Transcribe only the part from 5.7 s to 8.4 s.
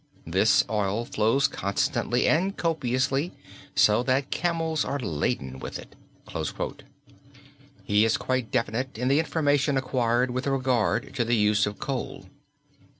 it." He is